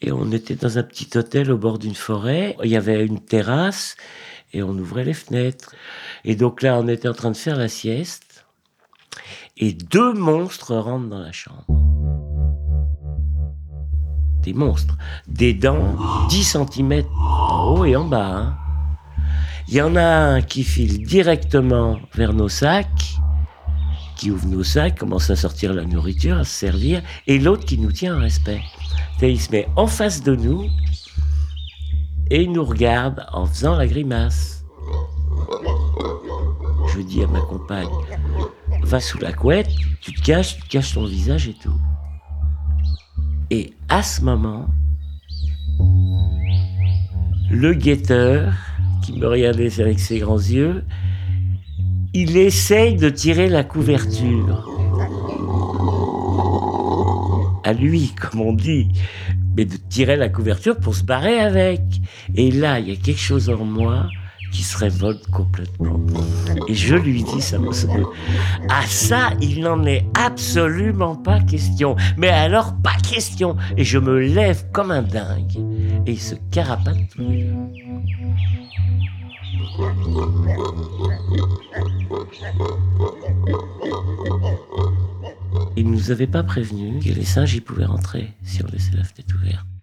Et 0.01 0.11
on 0.11 0.31
était 0.31 0.55
dans 0.55 0.77
un 0.77 0.83
petit 0.83 1.15
hôtel 1.17 1.51
au 1.51 1.57
bord 1.57 1.79
d'une 1.79 1.95
forêt. 1.95 2.55
Il 2.63 2.69
y 2.69 2.77
avait 2.77 3.05
une 3.05 3.19
terrasse 3.19 3.95
et 4.53 4.63
on 4.63 4.69
ouvrait 4.69 5.03
les 5.03 5.13
fenêtres. 5.13 5.75
Et 6.23 6.35
donc 6.35 6.61
là, 6.61 6.79
on 6.79 6.87
était 6.87 7.09
en 7.09 7.13
train 7.13 7.31
de 7.31 7.37
faire 7.37 7.57
la 7.57 7.67
sieste. 7.67 8.45
Et 9.57 9.73
deux 9.73 10.13
monstres 10.13 10.75
rentrent 10.75 11.09
dans 11.09 11.19
la 11.19 11.31
chambre. 11.31 11.86
Des 14.47 14.53
monstres. 14.53 14.95
Des 15.27 15.53
dents 15.53 15.97
10 16.29 16.57
cm 16.71 17.03
en 17.19 17.65
haut 17.65 17.83
et 17.83 17.97
en 17.97 18.05
bas. 18.05 18.31
Hein. 18.33 18.55
Il 19.67 19.73
y 19.73 19.81
en 19.81 19.97
a 19.97 20.01
un 20.01 20.41
qui 20.41 20.63
file 20.63 21.05
directement 21.05 21.99
vers 22.15 22.31
nos 22.31 22.47
sacs, 22.47 23.17
qui 24.15 24.31
ouvre 24.31 24.47
nos 24.47 24.63
sacs, 24.63 24.97
commence 24.97 25.29
à 25.29 25.35
sortir 25.35 25.73
la 25.73 25.83
nourriture, 25.83 26.37
à 26.37 26.45
se 26.45 26.51
servir, 26.51 27.01
et 27.27 27.39
l'autre 27.39 27.65
qui 27.65 27.77
nous 27.77 27.91
tient 27.91 28.15
en 28.15 28.21
respect. 28.21 28.61
Il 29.21 29.41
se 29.41 29.51
met 29.51 29.67
en 29.75 29.85
face 29.85 30.23
de 30.23 30.33
nous 30.33 30.69
et 32.31 32.43
il 32.43 32.53
nous 32.53 32.63
regarde 32.63 33.25
en 33.33 33.47
faisant 33.47 33.75
la 33.75 33.85
grimace. 33.85 34.63
Je 36.95 37.01
dis 37.01 37.21
à 37.21 37.27
ma 37.27 37.41
compagne, 37.41 37.89
va 38.81 39.01
sous 39.01 39.17
la 39.17 39.33
couette, 39.33 39.67
tu 39.99 40.13
te 40.13 40.21
caches, 40.21 40.55
tu 40.55 40.67
caches 40.69 40.93
ton 40.93 41.05
visage 41.05 41.49
et 41.49 41.53
tout. 41.61 41.77
Et 43.49 43.73
à 43.87 44.03
ce 44.03 44.21
moment, 44.21 44.67
le 47.49 47.73
guetteur, 47.73 48.53
qui 49.03 49.13
me 49.13 49.27
regardait 49.27 49.79
avec 49.79 49.99
ses 49.99 50.19
grands 50.19 50.37
yeux, 50.37 50.83
il 52.13 52.35
essaye 52.35 52.95
de 52.95 53.09
tirer 53.09 53.47
la 53.47 53.63
couverture 53.63 54.67
à 57.63 57.73
lui, 57.73 58.13
comme 58.19 58.41
on 58.41 58.53
dit, 58.53 58.87
mais 59.55 59.65
de 59.65 59.77
tirer 59.89 60.15
la 60.15 60.29
couverture 60.29 60.77
pour 60.77 60.95
se 60.95 61.03
barrer 61.03 61.39
avec. 61.39 61.81
Et 62.35 62.51
là, 62.51 62.79
il 62.79 62.89
y 62.89 62.91
a 62.91 62.95
quelque 62.95 63.19
chose 63.19 63.49
en 63.49 63.63
moi 63.63 64.07
qui 64.51 64.63
se 64.63 64.77
révolte 64.77 65.27
complètement. 65.27 65.99
Et 66.67 66.73
je 66.73 66.95
lui 66.95 67.23
dis, 67.23 67.41
ça 67.41 67.59
me 67.59 67.69
Ah 68.69 68.83
ça, 68.87 69.31
il 69.41 69.61
n'en 69.61 69.83
est 69.85 70.05
absolument 70.17 71.15
pas 71.15 71.39
question. 71.41 71.95
Mais 72.17 72.29
alors, 72.29 72.75
pas 72.81 72.95
question. 73.09 73.55
Et 73.75 73.83
je 73.83 73.97
me 73.97 74.19
lève 74.19 74.65
comme 74.71 74.91
un 74.91 75.03
dingue. 75.03 75.57
Et 76.05 76.13
il 76.13 76.21
se 76.21 76.35
carapate 76.51 76.97
tous 77.15 77.23
il 85.77 85.85
ne 85.85 85.91
nous 85.91 86.11
avait 86.11 86.27
pas 86.27 86.43
prévenu 86.43 86.99
que 86.99 87.09
les 87.09 87.23
singes 87.23 87.53
y 87.53 87.61
pouvaient 87.61 87.85
rentrer 87.85 88.33
si 88.43 88.63
on 88.63 88.67
laissait 88.67 88.95
la 88.95 89.03
fenêtre 89.03 89.35
ouverte. 89.35 89.76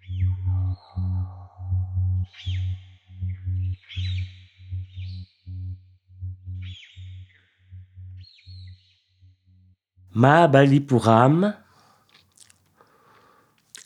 Mahabalipuram, 10.15 11.53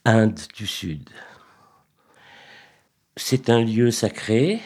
Inde 0.05 0.39
du 0.55 0.67
Sud. 0.67 1.09
C'est 3.17 3.49
un 3.49 3.63
lieu 3.63 3.89
sacré 3.89 4.61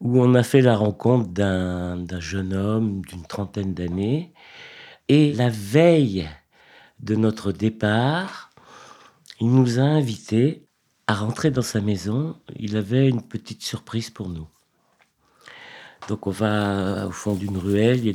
où 0.00 0.22
on 0.22 0.34
a 0.34 0.44
fait 0.44 0.60
la 0.60 0.76
rencontre 0.76 1.30
d'un 1.30 2.20
jeune 2.20 2.54
homme 2.54 3.00
d'une 3.06 3.26
trentaine 3.26 3.74
d'années 3.74 4.32
et 5.08 5.32
la 5.32 5.48
veille 5.48 6.28
de 7.00 7.16
notre 7.16 7.50
départ, 7.50 8.52
il 9.40 9.50
nous 9.50 9.80
a 9.80 9.82
invités 9.82 10.64
à 11.08 11.14
rentrer 11.14 11.50
dans 11.50 11.60
sa 11.62 11.80
maison. 11.80 12.36
Il 12.54 12.76
avait 12.76 13.08
une 13.08 13.22
petite 13.22 13.64
surprise 13.64 14.10
pour 14.10 14.28
nous. 14.28 14.46
Donc 16.06 16.28
on 16.28 16.30
va 16.30 17.08
au 17.08 17.10
fond 17.10 17.34
d'une 17.34 17.58
ruelle, 17.58 18.14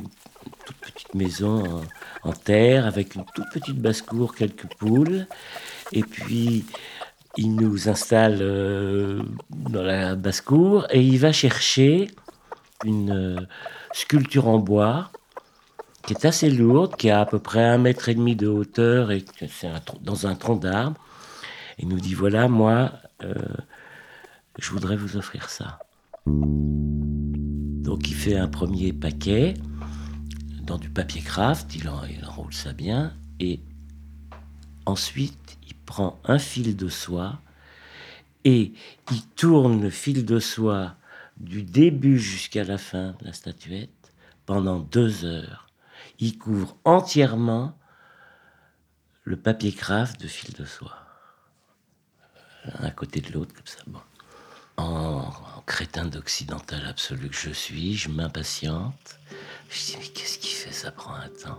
toute 0.64 0.76
petite 0.76 1.14
maison 1.14 1.82
en, 2.22 2.32
terre 2.32 2.86
avec 2.86 3.14
une 3.14 3.24
toute 3.34 3.50
petite 3.52 3.78
basse-cour, 3.78 4.34
quelques 4.34 4.66
poules. 4.74 5.26
Et 5.92 6.02
puis 6.02 6.64
il 7.36 7.54
nous 7.54 7.88
installe 7.88 8.38
euh, 8.40 9.22
dans 9.50 9.82
la 9.82 10.14
basse-cour 10.14 10.86
et 10.90 11.00
il 11.00 11.18
va 11.18 11.32
chercher 11.32 12.10
une 12.84 13.10
euh, 13.10 13.40
sculpture 13.92 14.48
en 14.48 14.58
bois 14.58 15.10
qui 16.06 16.14
est 16.14 16.24
assez 16.24 16.50
lourde, 16.50 16.96
qui 16.96 17.10
a 17.10 17.20
à 17.20 17.26
peu 17.26 17.38
près 17.38 17.64
un 17.64 17.78
mètre 17.78 18.08
et 18.08 18.14
demi 18.14 18.36
de 18.36 18.48
hauteur 18.48 19.12
et 19.12 19.24
c'est 19.48 19.70
dans 20.00 20.26
un 20.26 20.34
tronc 20.34 20.56
d'arbre. 20.56 20.98
Il 21.78 21.88
nous 21.88 22.00
dit 22.00 22.14
voilà, 22.14 22.48
moi, 22.48 22.92
euh, 23.22 23.34
je 24.58 24.70
voudrais 24.70 24.96
vous 24.96 25.16
offrir 25.16 25.48
ça. 25.48 25.78
Donc 26.26 28.08
il 28.08 28.14
fait 28.14 28.36
un 28.36 28.48
premier 28.48 28.92
paquet 28.92 29.54
dans 30.62 30.78
du 30.78 30.90
papier 30.90 31.20
craft, 31.20 31.74
il, 31.74 31.88
enroule 31.88 32.54
ça 32.54 32.72
bien 32.72 33.14
et 33.40 33.60
ensuite 34.86 35.58
il 35.66 35.74
prend 35.74 36.20
un 36.24 36.38
fil 36.38 36.76
de 36.76 36.88
soie 36.88 37.40
et 38.44 38.72
il 39.10 39.26
tourne 39.36 39.82
le 39.82 39.90
fil 39.90 40.24
de 40.24 40.38
soie 40.38 40.96
du 41.36 41.62
début 41.62 42.18
jusqu'à 42.18 42.64
la 42.64 42.78
fin 42.78 43.12
de 43.20 43.26
la 43.26 43.32
statuette 43.32 44.12
pendant 44.46 44.78
deux 44.78 45.24
heures. 45.24 45.68
Il 46.18 46.38
couvre 46.38 46.76
entièrement 46.84 47.76
le 49.24 49.36
papier 49.36 49.72
craft 49.72 50.20
de 50.20 50.28
fil 50.28 50.54
de 50.54 50.64
soie. 50.64 50.98
Un 52.78 52.84
à 52.84 52.90
côté 52.90 53.20
de 53.20 53.32
l'autre, 53.32 53.54
comme 53.54 53.66
ça. 53.66 53.78
Bon. 53.86 54.00
En, 54.76 55.30
crétin 55.66 56.06
d'occidental 56.06 56.84
absolu 56.86 57.28
que 57.28 57.36
je 57.36 57.50
suis, 57.50 57.94
je 57.94 58.08
m'impatiente. 58.08 59.18
Je 59.72 59.86
dis, 59.86 59.96
mais 59.98 60.06
qu'est-ce 60.06 60.38
qu'il 60.38 60.50
fait? 60.50 60.72
Ça 60.72 60.90
prend 60.90 61.14
un 61.14 61.28
temps. 61.28 61.58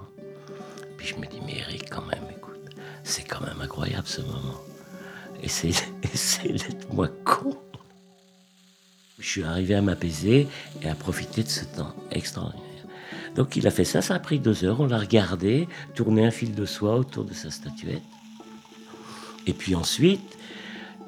Puis 0.98 1.08
je 1.08 1.15
me 1.15 1.25
dis, 1.25 1.39
mais 1.46 1.58
Eric, 1.58 1.89
quand 1.89 2.05
même, 2.05 2.24
écoute, 2.29 2.62
c'est 3.03 3.24
quand 3.24 3.41
même 3.41 3.60
incroyable 3.60 4.08
ce 4.08 4.22
moment. 4.22 4.62
Essayez, 5.41 5.74
d'être 6.43 6.93
moins 6.93 7.12
con. 7.25 7.58
Je 9.17 9.27
suis 9.27 9.43
arrivé 9.43 9.74
à 9.74 9.82
m'apaiser 9.82 10.48
et 10.82 10.89
à 10.89 10.96
profiter 10.96 11.43
de 11.43 11.50
ce 11.50 11.65
temps 11.65 11.96
extraordinaire. 12.12 12.63
Donc 13.36 13.55
il 13.55 13.65
a 13.65 13.72
fait 13.72 13.86
ça, 13.86 14.01
ça 14.01 14.13
a 14.15 14.20
pris 14.20 14.39
deux 14.39 14.63
heures, 14.63 14.79
on 14.79 14.86
l'a 14.86 15.00
regardé, 15.00 15.67
tourné 15.96 16.25
un 16.25 16.32
fil 16.32 16.53
de 16.53 16.65
soie 16.65 16.96
autour 16.96 17.24
de 17.24 17.34
sa 17.34 17.50
statuette. 17.50 18.03
Et 19.48 19.53
puis 19.53 19.74
ensuite, 19.74 20.38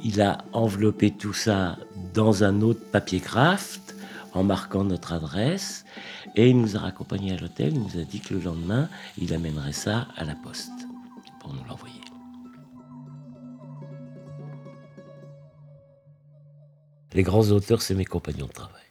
il 0.03 0.21
a 0.21 0.39
enveloppé 0.53 1.11
tout 1.11 1.33
ça 1.33 1.77
dans 2.13 2.43
un 2.43 2.61
autre 2.61 2.81
papier 2.91 3.19
craft 3.19 3.84
en 4.35 4.43
marquant 4.43 4.83
notre 4.83 5.13
adresse 5.13 5.85
et 6.35 6.49
il 6.49 6.59
nous 6.59 6.75
a 6.75 6.79
raccompagnés 6.79 7.33
à 7.33 7.37
l'hôtel. 7.37 7.73
Il 7.73 7.81
nous 7.81 7.97
a 7.99 8.03
dit 8.03 8.19
que 8.19 8.33
le 8.33 8.41
lendemain, 8.41 8.89
il 9.17 9.33
amènerait 9.33 9.73
ça 9.73 10.07
à 10.17 10.25
la 10.25 10.35
poste 10.35 10.71
pour 11.39 11.53
nous 11.53 11.63
l'envoyer. 11.63 11.95
Les 17.13 17.23
grands 17.23 17.49
auteurs, 17.49 17.81
c'est 17.81 17.95
mes 17.95 18.05
compagnons 18.05 18.47
de 18.47 18.51
travail. 18.51 18.83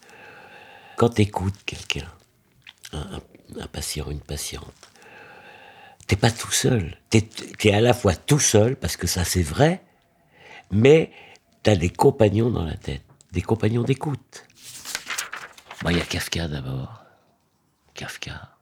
Quand 0.97 1.11
tu 1.11 1.31
quelqu'un, 1.67 2.09
un, 2.93 3.67
patient, 3.71 4.11
une 4.11 4.21
patiente, 4.21 4.73
t'es 6.07 6.17
pas 6.17 6.31
tout 6.31 6.51
seul. 6.51 6.97
Tu 7.11 7.19
es, 7.65 7.75
à 7.75 7.83
la 7.83 7.93
fois 7.93 8.15
tout 8.15 8.39
seul, 8.39 8.77
parce 8.77 8.97
que 8.97 9.07
ça 9.07 9.25
c'est 9.25 9.43
vrai, 9.43 9.83
mais 10.71 11.13
tu 11.63 11.71
as 11.71 11.77
des 11.77 11.91
compagnons 11.91 12.49
dans 12.49 12.65
la 12.65 12.77
tête, 12.77 13.03
des 13.33 13.43
compagnons 13.43 13.83
d'écoute. 13.83 14.47
Moi, 15.85 15.93
il 15.93 15.99
y 15.99 16.01
a 16.01 16.07
Kafka 16.07 16.49
d'abord. 16.49 17.05
Kafka. 17.93 18.57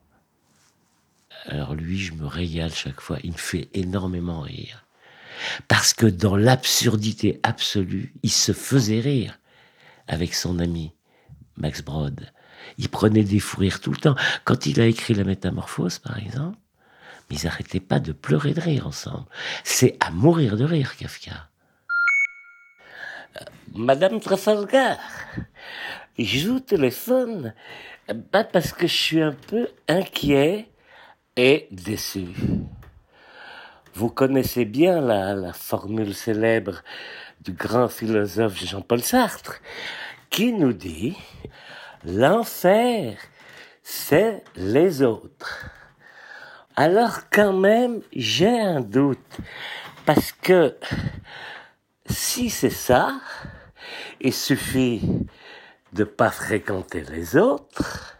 Alors 1.46 1.74
lui, 1.76 1.96
je 1.96 2.14
me 2.14 2.26
régale 2.26 2.74
chaque 2.74 3.00
fois, 3.00 3.18
il 3.22 3.30
me 3.30 3.36
fait 3.36 3.68
énormément 3.74 4.40
rire. 4.40 4.84
Parce 5.68 5.94
que 5.94 6.06
dans 6.06 6.34
l'absurdité 6.34 7.38
absolue, 7.44 8.12
il 8.24 8.32
se 8.32 8.52
faisait 8.52 8.98
rire 8.98 9.38
avec 10.08 10.34
son 10.34 10.58
ami 10.58 10.92
Max 11.56 11.82
Brod. 11.82 12.28
Il 12.76 12.88
prenait 12.88 13.22
des 13.22 13.38
fous 13.38 13.60
rires 13.60 13.80
tout 13.80 13.92
le 13.92 13.98
temps. 13.98 14.16
Quand 14.44 14.66
il 14.66 14.80
a 14.80 14.86
écrit 14.86 15.14
La 15.14 15.22
Métamorphose, 15.22 16.00
par 16.00 16.18
exemple, 16.18 16.58
mais 17.30 17.36
ils 17.36 17.44
n'arrêtaient 17.44 17.78
pas 17.78 18.00
de 18.00 18.10
pleurer 18.10 18.52
de 18.52 18.60
rire 18.60 18.88
ensemble. 18.88 19.26
C'est 19.62 19.96
à 20.00 20.10
mourir 20.10 20.56
de 20.56 20.64
rire, 20.64 20.96
Kafka. 20.96 21.48
Madame 23.74 24.20
Trafalgar, 24.20 24.98
je 26.18 26.48
vous 26.48 26.60
téléphone 26.60 27.54
pas 28.30 28.44
parce 28.44 28.72
que 28.72 28.86
je 28.86 28.94
suis 28.94 29.22
un 29.22 29.32
peu 29.32 29.68
inquiet 29.88 30.68
et 31.36 31.68
déçu. 31.70 32.26
Vous 33.94 34.10
connaissez 34.10 34.64
bien 34.64 35.00
la, 35.00 35.34
la 35.34 35.52
formule 35.52 36.14
célèbre 36.14 36.82
du 37.40 37.52
grand 37.52 37.88
philosophe 37.88 38.64
Jean-Paul 38.64 39.02
Sartre, 39.02 39.60
qui 40.30 40.52
nous 40.52 40.72
dit 40.72 41.16
l'enfer, 42.04 43.18
c'est 43.82 44.44
les 44.56 45.02
autres. 45.02 45.66
Alors 46.76 47.28
quand 47.30 47.52
même, 47.52 48.00
j'ai 48.14 48.60
un 48.60 48.80
doute, 48.80 49.38
parce 50.06 50.32
que 50.32 50.76
si 52.06 52.48
c'est 52.48 52.70
ça, 52.70 53.20
il 54.20 54.32
suffit 54.32 55.02
de 55.92 56.04
pas 56.04 56.30
fréquenter 56.30 57.02
les 57.10 57.36
autres. 57.36 58.16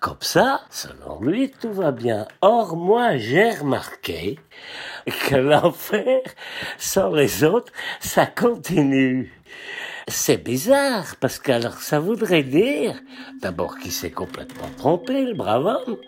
Comme 0.00 0.20
ça, 0.20 0.60
selon 0.70 1.20
lui, 1.20 1.50
tout 1.50 1.72
va 1.72 1.90
bien. 1.90 2.28
Or, 2.40 2.76
moi, 2.76 3.16
j'ai 3.16 3.50
remarqué 3.50 4.38
que 5.28 5.34
l'enfer, 5.36 6.20
sans 6.78 7.10
les 7.10 7.42
autres, 7.42 7.72
ça 8.00 8.26
continue. 8.26 9.32
C'est 10.06 10.42
bizarre, 10.42 11.16
parce 11.20 11.38
que 11.38 11.52
alors 11.52 11.80
ça 11.80 11.98
voudrait 11.98 12.44
dire, 12.44 12.94
d'abord 13.42 13.76
qu'il 13.78 13.92
s'est 13.92 14.12
complètement 14.12 14.70
trompé, 14.78 15.24
le 15.24 15.34
brave 15.34 15.66
homme, 15.66 15.98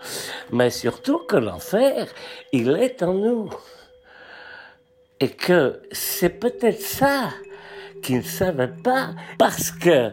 mais 0.53 0.71
surtout 0.71 1.19
que 1.19 1.37
l'enfer, 1.37 2.07
il 2.53 2.71
est 2.71 3.03
en 3.03 3.13
nous. 3.13 3.51
Et 5.19 5.31
que 5.31 5.83
c'est 5.93 6.41
peut-être 6.41 6.81
ça 6.81 7.31
qu'il 8.03 8.19
ne 8.19 8.23
savait 8.23 8.69
pas, 8.69 9.11
parce 9.39 9.71
que 9.71 9.91
euh, 9.91 10.13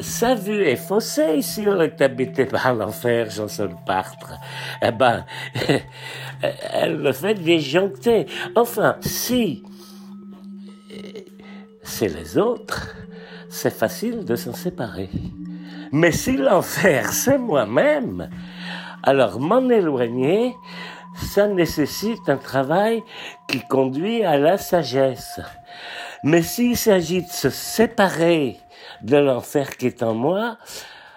sa 0.00 0.34
vue 0.34 0.62
est 0.62 0.76
faussée 0.76 1.42
si 1.42 1.66
on 1.66 1.80
est 1.80 2.00
habité 2.00 2.46
par 2.46 2.74
l'enfer, 2.74 3.30
Jean-Sol 3.30 3.76
Partre. 3.86 4.34
Eh 4.82 4.90
ben, 4.90 5.24
elle 6.72 6.98
le 6.98 7.12
fait 7.12 7.34
disjoncter. 7.34 8.26
Enfin, 8.54 8.96
si 9.00 9.62
c'est 11.82 12.08
les 12.08 12.36
autres, 12.36 12.94
c'est 13.48 13.72
facile 13.72 14.24
de 14.24 14.36
s'en 14.36 14.52
séparer. 14.52 15.10
Mais 15.92 16.12
si 16.12 16.36
l'enfer, 16.36 17.12
c'est 17.12 17.38
moi-même, 17.38 18.28
alors 19.02 19.38
m'en 19.40 19.68
éloigner, 19.70 20.54
ça 21.16 21.46
nécessite 21.46 22.28
un 22.28 22.36
travail 22.36 23.02
qui 23.48 23.60
conduit 23.60 24.24
à 24.24 24.36
la 24.36 24.58
sagesse. 24.58 25.40
Mais 26.22 26.42
s'il 26.42 26.76
s'agit 26.76 27.22
de 27.22 27.30
se 27.30 27.50
séparer 27.50 28.58
de 29.02 29.16
l'enfer 29.16 29.76
qui 29.76 29.86
est 29.86 30.02
en 30.02 30.14
moi, 30.14 30.58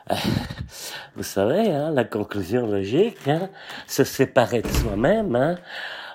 vous 1.16 1.24
savez, 1.24 1.72
hein, 1.72 1.92
la 1.92 2.04
conclusion 2.04 2.68
logique, 2.68 3.28
hein, 3.28 3.50
se 3.88 4.04
séparer 4.04 4.62
de 4.62 4.68
soi-même, 4.68 5.36
hein, 5.36 5.56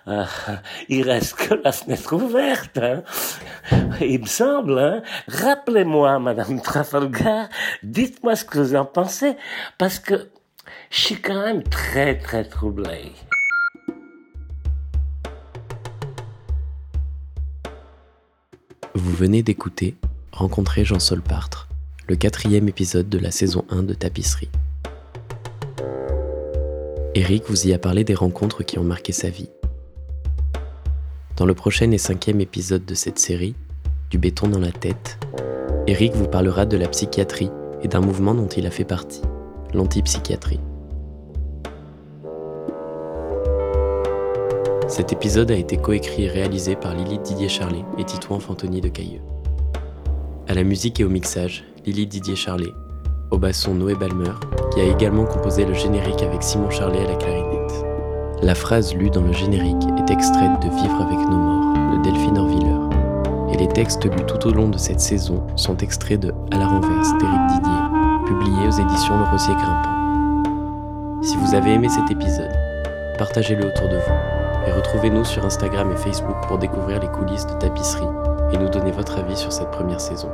euh, 0.07 0.25
il 0.88 1.09
reste 1.09 1.35
que 1.35 1.55
la 1.55 1.73
fenêtre 1.73 2.12
ouverte. 2.14 2.79
Hein. 2.79 3.03
Il 4.01 4.20
me 4.20 4.27
semble. 4.27 4.79
Hein. 4.79 5.03
Rappelez-moi, 5.29 6.18
Madame 6.18 6.61
Trafalgar, 6.61 7.49
dites-moi 7.83 8.37
ce 8.37 8.44
que 8.44 8.59
vous 8.59 8.75
en 8.75 8.85
pensez, 8.85 9.37
parce 9.79 9.99
que 9.99 10.31
je 10.90 11.01
suis 11.01 11.20
quand 11.20 11.42
même 11.42 11.62
très 11.62 12.18
très 12.18 12.44
troublé. 12.44 13.12
Vous 18.96 19.12
venez 19.12 19.42
d'écouter 19.42 19.96
Rencontrer 20.30 20.85
Jean-Sol 20.85 21.20
Partre, 21.20 21.68
le 22.07 22.14
quatrième 22.14 22.68
épisode 22.68 23.09
de 23.09 23.18
la 23.18 23.33
saison 23.33 23.64
1 23.68 23.83
de 23.83 23.92
Tapisserie. 23.92 24.50
Eric 27.16 27.42
vous 27.48 27.66
y 27.66 27.72
a 27.72 27.78
parlé 27.80 28.04
des 28.04 28.14
rencontres 28.14 28.62
qui 28.62 28.78
ont 28.78 28.85
marqué 28.85 29.12
sa 29.12 29.30
vie. 29.30 29.50
Dans 31.37 31.44
le 31.44 31.54
prochain 31.54 31.90
et 31.90 31.98
cinquième 31.98 32.40
épisode 32.40 32.85
de 32.85 32.94
cette 32.94 33.18
série, 33.18 33.57
Du 34.11 34.18
béton 34.18 34.46
dans 34.46 34.61
la 34.61 34.70
tête, 34.70 35.18
Eric 35.88 36.12
vous 36.12 36.28
parlera 36.28 36.64
de 36.64 36.76
la 36.76 36.87
psychiatrie 36.87 37.50
et 37.83 37.88
d'un 37.88 38.00
mouvement 38.00 38.35
dont 38.35 38.46
il 38.46 38.64
a 38.64 38.70
fait 38.70 38.85
partie, 38.85 39.22
l'antipsychiatrie. 39.72 40.61
Cet 44.94 45.12
épisode 45.12 45.50
a 45.50 45.57
été 45.57 45.76
coécrit 45.76 46.26
et 46.26 46.28
réalisé 46.28 46.76
par 46.76 46.94
Lily 46.94 47.18
Didier 47.18 47.48
Charlet 47.48 47.85
et 47.98 48.04
Titouan 48.04 48.38
Fantoni 48.38 48.80
de 48.80 48.87
Cailleux. 48.87 49.22
À 50.46 50.54
la 50.54 50.62
musique 50.62 51.00
et 51.00 51.04
au 51.04 51.09
mixage, 51.09 51.64
Lily 51.85 52.07
Didier 52.07 52.37
Charlet, 52.37 52.72
au 53.33 53.38
basson 53.38 53.74
Noé 53.74 53.96
Balmer, 53.96 54.30
qui 54.72 54.80
a 54.80 54.85
également 54.85 55.24
composé 55.24 55.64
le 55.64 55.74
générique 55.74 56.22
avec 56.22 56.44
Simon 56.44 56.70
Charlet 56.70 57.00
à 57.00 57.09
la 57.09 57.16
clarinette. 57.16 57.85
La 58.40 58.54
phrase 58.54 58.94
lue 58.94 59.11
dans 59.11 59.22
le 59.22 59.33
générique 59.33 59.83
est 59.98 60.12
extraite 60.12 60.62
de 60.62 60.68
Vivre 60.68 61.02
avec 61.02 61.18
nos 61.28 61.38
morts 61.38 61.96
de 61.96 62.02
Delphine 62.04 62.38
Orviller. 62.38 63.52
Et 63.52 63.57
les 63.57 63.68
textes 63.72 64.04
lus 64.04 64.26
tout 64.28 64.46
au 64.46 64.52
long 64.52 64.68
de 64.68 64.78
cette 64.78 65.00
saison 65.00 65.44
sont 65.57 65.78
extraits 65.78 66.20
de 66.20 66.33
À 66.52 66.59
la 66.59 66.68
renverse 66.68 67.11
d'Éric 67.18 67.46
Didier, 67.48 68.28
publié 68.28 68.68
aux 68.68 68.80
éditions 68.80 69.18
Le 69.18 69.24
Rosier 69.24 69.54
Grimpant. 69.54 71.20
Si 71.20 71.37
vous 71.37 71.57
avez 71.57 71.72
aimé 71.72 71.88
cet 71.88 72.12
épisode, 72.12 72.54
partagez-le 73.18 73.66
autour 73.66 73.88
de 73.88 73.96
vous 73.96 74.43
et 74.66 74.72
retrouvez-nous 74.72 75.24
sur 75.24 75.44
Instagram 75.44 75.92
et 75.92 75.96
Facebook 75.96 76.37
pour 76.46 76.59
découvrir 76.59 77.00
les 77.00 77.09
coulisses 77.09 77.46
de 77.46 77.55
tapisserie 77.55 78.05
et 78.53 78.57
nous 78.57 78.68
donner 78.68 78.92
votre 78.92 79.18
avis 79.18 79.37
sur 79.37 79.53
cette 79.53 79.70
première 79.70 80.00
saison. 80.00 80.31